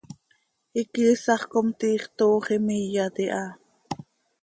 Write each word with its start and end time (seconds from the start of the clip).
Iquiisax 0.81 1.41
com, 1.51 1.67
tiix 1.79 2.03
toox 2.17 2.45
imiyat 2.57 3.15
iha. 3.25 3.43